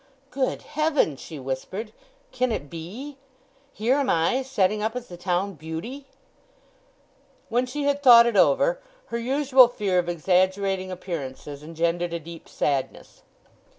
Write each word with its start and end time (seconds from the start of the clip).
"Good 0.31 0.63
Heaven," 0.63 1.15
she 1.15 1.37
whispered, 1.37 1.91
"can 2.31 2.51
it 2.51 2.71
be? 2.71 3.17
Here 3.71 3.97
am 3.97 4.09
I 4.09 4.41
setting 4.41 4.81
up 4.81 4.95
as 4.95 5.09
the 5.09 5.15
town 5.15 5.53
beauty!" 5.53 6.07
When 7.49 7.67
she 7.67 7.83
had 7.83 8.01
thought 8.01 8.25
it 8.25 8.35
over, 8.35 8.81
her 9.13 9.19
usual 9.19 9.67
fear 9.67 9.99
of 9.99 10.09
exaggerating 10.09 10.89
appearances 10.89 11.61
engendered 11.61 12.13
a 12.15 12.19
deep 12.19 12.49
sadness. 12.49 13.21